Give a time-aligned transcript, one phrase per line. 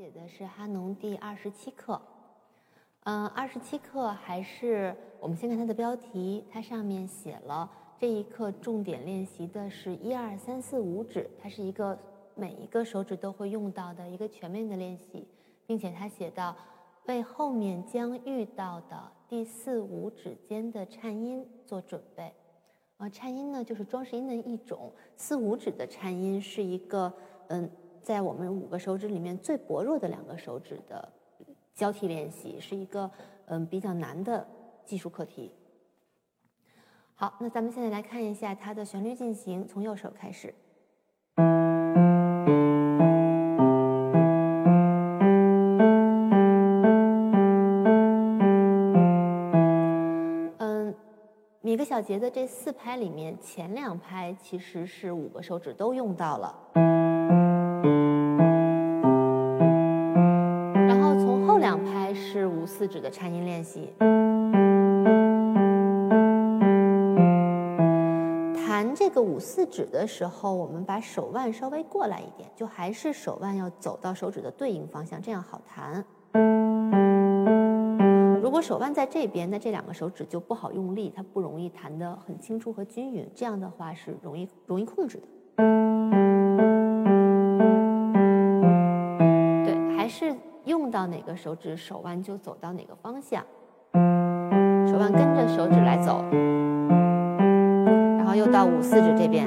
[0.00, 2.00] 解的是哈农第二十七课。
[3.04, 11.98] 嗯，二十七课还是我们先看它的标题，它上面写了这一课重点练习的是一二三四五指，它是一个
[12.34, 15.28] 每一个手指都会用到的一个全面的练习，
[15.66, 16.56] 并且它写到
[17.04, 22.32] 为后面将遇到的第四五指间的颤音做准备。
[22.96, 27.12] 呃，颤音呢就是装饰音的一种，四五指的颤音是一个
[27.48, 27.70] 嗯。
[28.02, 31.12] 在我们五个手指里面最薄弱的两个手指的
[31.74, 33.10] 交替练习，是一个
[33.46, 34.46] 嗯比较难的
[34.84, 35.52] 技术课题。
[37.14, 40.54] 好，那咱们现在来看一下它的旋律进行，从右手开始。
[50.58, 50.94] 嗯，
[51.60, 56.99] 每个小节的这四拍里面，前两拍其实是五个手指都用到了。
[62.90, 63.92] 指的颤音练习，
[68.56, 76.04] 弹这个五四指的时候，我们把手腕稍微过来一点，就还是手腕要走到手指的对应方向，这样好弹。
[78.42, 85.89] 如果手腕在这边，那这两个手指就不好用力，它不容易弹得很清楚和均匀，这样的话是容易容易控制的。
[90.70, 93.42] 用到哪个手指，手腕就走到哪个方向，
[93.92, 96.24] 手腕跟着手指来走，
[98.16, 99.44] 然后又到五四指这边，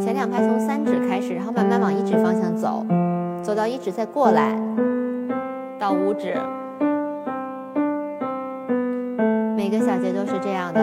[0.00, 2.84] 前两拍从三指开始，然后慢慢往一指方向走，
[3.44, 4.58] 走到一指再过来，
[5.78, 6.34] 到五指。
[9.54, 10.80] 每个小节都是这样的，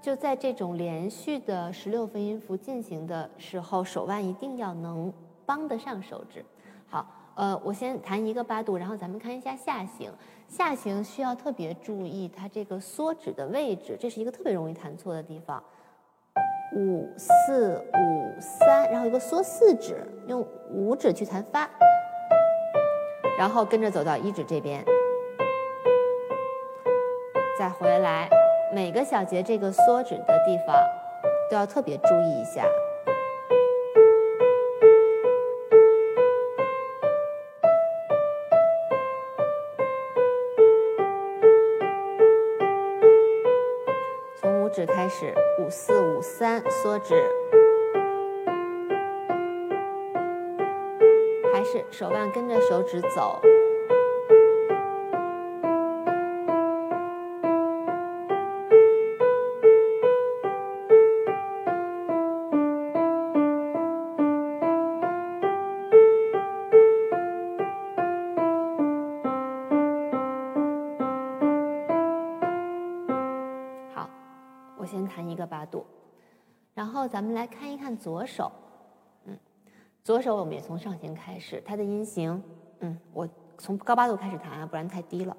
[0.00, 5.12] 就在这种连续的十六分音符进行的时候，手腕一定要能。
[5.46, 6.44] 帮得上手指，
[6.88, 10.10] 好，呃，我先弹一个八度，然后咱们看一下下行。
[10.48, 15.62] 下行需要特别注意它这个缩指的位置，这是一个特别容易弹错的地方。
[16.74, 21.68] 五四五三，然后一个缩四指，用五指去弹发，
[23.38, 24.84] 然后跟着走到一指这边，
[27.58, 28.28] 再回来。
[28.74, 30.74] 每个小节这个缩指的地方
[31.50, 32.64] 都要特别注意一下。
[45.14, 47.14] 是，五四五三，缩指，
[51.52, 53.38] 还是手腕跟着手指走。
[77.12, 78.50] 咱们来看一看左手，
[79.26, 79.36] 嗯，
[80.02, 82.42] 左手我们也从上行开始，它的音型，
[82.80, 83.28] 嗯，我
[83.58, 85.36] 从高八度开始弹啊，不然太低了。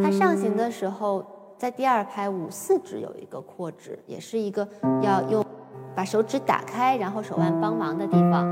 [0.00, 1.26] 它上行的时候，
[1.58, 4.68] 在第二拍五四指有一个扩指，也是一个
[5.02, 5.44] 要用
[5.92, 8.46] 把手指打开，然后手腕帮忙的地方。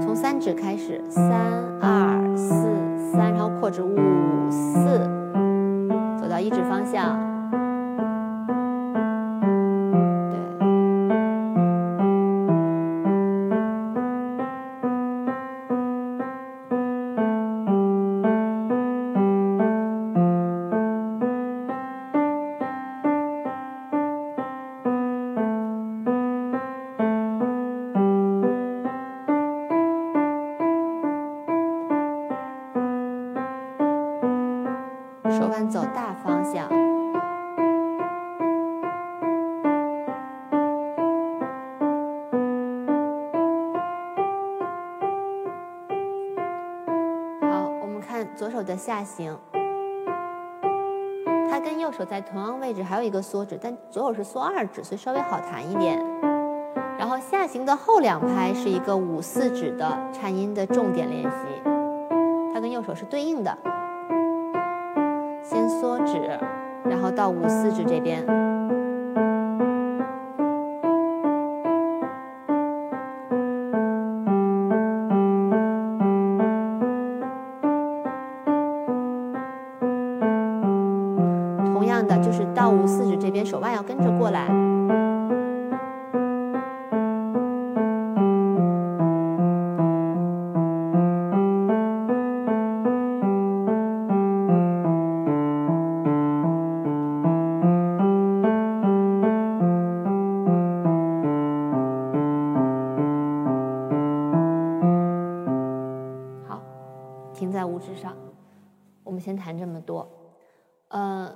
[0.00, 1.32] 从三指开始，三
[1.80, 2.71] 二四。
[3.12, 3.94] 三，然后扩指五
[4.50, 4.98] 四，
[6.18, 7.31] 走到一指方向。
[48.34, 49.38] 左手的下行，
[51.50, 51.92] 它跟右。
[51.92, 56.02] 手在同样位置还有一个缩指，但左手是缩二指，所以稍微好弹一点。
[56.98, 61.62] 然后下行的后两拍是一个五四指的颤音的重点练习，
[62.54, 63.54] 它跟右手是对应的。
[65.42, 66.18] 先缩指，
[66.84, 68.24] 然后到五四指这边。
[110.92, 111.34] 呃，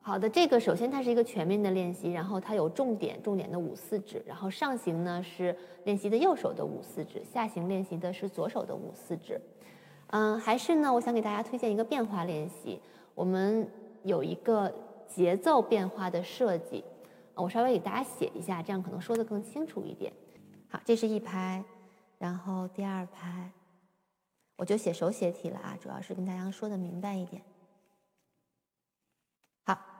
[0.00, 9.40] 好的，这个首先它是一个全面的练习，然后它有重点，重点的五四指，然后上行呢是练习的右手的五四指，下行练习的是左手的五四指，
[10.08, 12.80] 嗯，还是呢，我想给大家推荐一个变化练习，
[13.14, 13.70] 我们
[14.02, 14.74] 有一个
[15.06, 16.82] 节奏变化的设计，
[17.36, 20.12] 我稍微给大家写一下，这样可能说的更清楚一点。
[20.68, 21.62] 好，这是一拍，
[22.18, 23.48] 然后第二拍。
[24.56, 27.40] 我就写手写体了啊，主要是跟大家说的明白一点。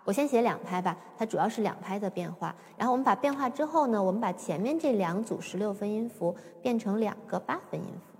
[0.04, 2.54] 我先写两拍吧，它主要是两拍的变化。
[2.76, 8.18] 然后我们把变化之后呢，我们把前面这两组十六分音符变成两个八分音符，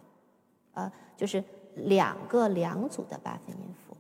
[0.75, 1.43] 呃，就是
[1.75, 3.97] 两个两组的八分音符。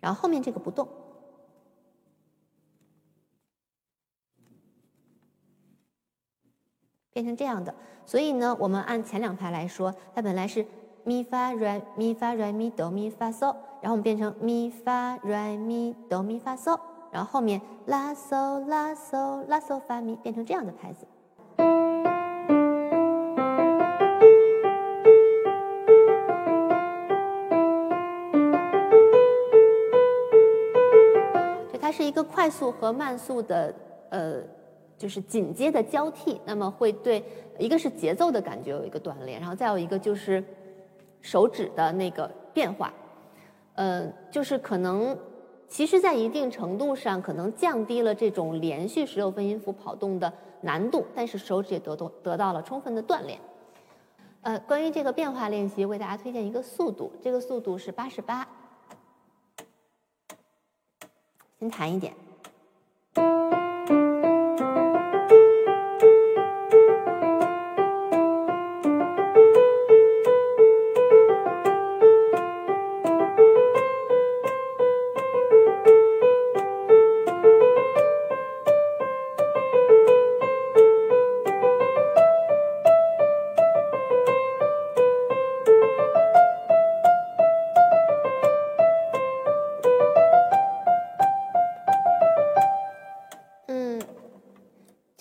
[0.00, 0.88] 然后后面这个不动。
[7.10, 7.74] 变成这样的，
[8.06, 10.64] 所以呢，我们按前两拍来说，它本来是
[11.08, 13.46] 咪发瑞咪发瑞咪哆咪发嗦，
[13.80, 16.78] 然后我们变成咪发瑞咪哆咪发嗦，
[17.10, 21.06] 然后后面拉嗦拉嗦拉嗦发咪，变成这样的拍子。
[31.72, 33.74] 就它是一个快速和慢速的，
[34.10, 34.42] 呃。
[34.98, 37.22] 就是紧接的交替，那么会对
[37.56, 40.42] 一个是节奏的感觉有一个锻炼，然后再有一个就是
[41.20, 42.92] 手指的那个变化，
[43.74, 45.16] 呃，就是可能
[45.68, 50.32] 其实，在一定程度上可能降低了这种连续十六分音符跑动的
[50.62, 53.38] 难度，但是手指也得到得到了充分的锻炼。
[54.40, 58.48] 呃，关于这个变化练习，为大家推荐一个速度，这个速度是八十八，
[61.58, 62.14] 先弹一点。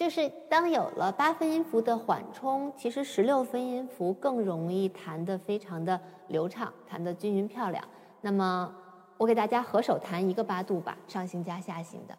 [0.08, 6.00] 就是当有了八分音符的缓冲，其实十六分音符更容易弹得非常的
[6.30, 7.84] 流畅，弹得均匀漂亮。
[8.22, 8.74] 那么
[9.18, 12.18] 我给大家合手弹一个八度吧，上行加下行的。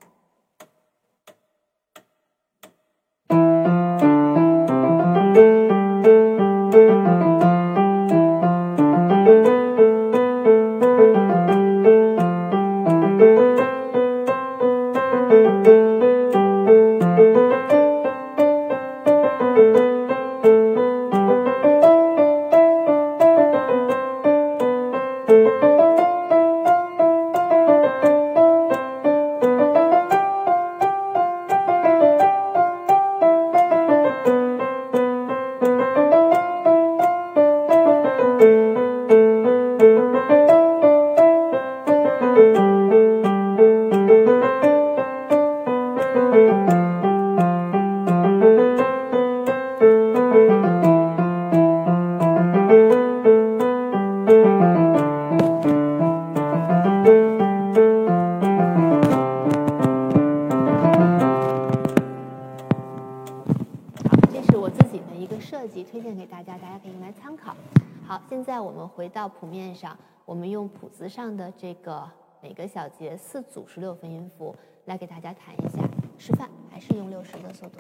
[68.99, 74.53] 回到谱面上，我们用谱子上的这个每个小节四组十六分音符
[74.87, 75.79] 来给大家弹一下
[76.19, 77.79] 示范，还是用六十的速度，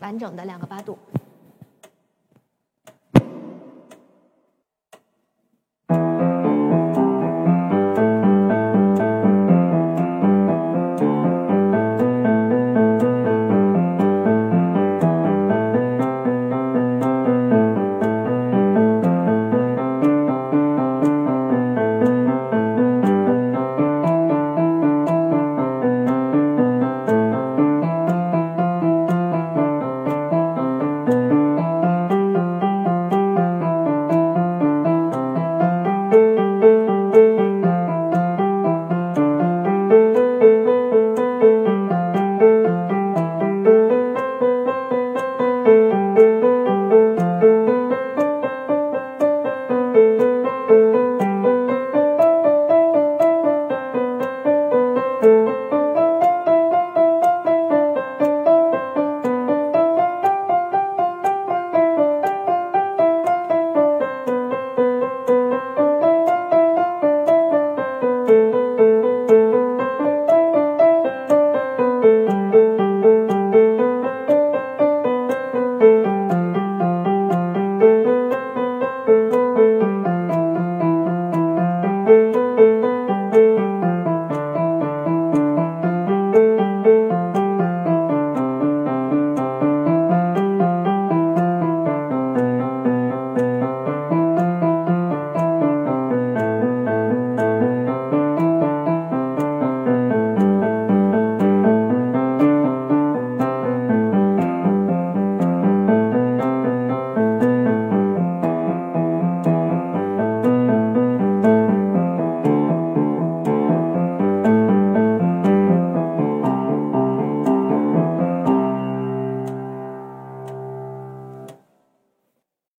[0.00, 0.98] 完整的两个八度。